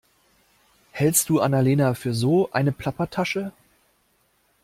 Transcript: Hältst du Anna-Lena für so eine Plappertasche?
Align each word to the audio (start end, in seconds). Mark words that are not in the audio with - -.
Hältst 0.89 1.29
du 1.29 1.41
Anna-Lena 1.41 1.93
für 1.93 2.15
so 2.15 2.51
eine 2.53 2.71
Plappertasche? 2.71 3.51